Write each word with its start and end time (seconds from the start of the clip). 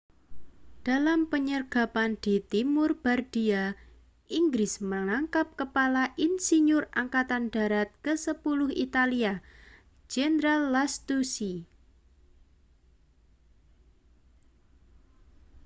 dalam 0.87 1.19
penyergapan 1.31 2.11
di 2.23 2.35
timur 2.51 2.89
bardia 3.03 3.63
inggris 4.39 4.73
menangkap 4.91 5.47
kepala 5.59 6.03
insinyur 6.27 6.83
angkatan 7.01 7.43
darat 7.55 7.89
kesepuluh 8.05 8.69
italia 8.85 9.33
jenderal 10.11 10.61
lastucci 10.75 11.53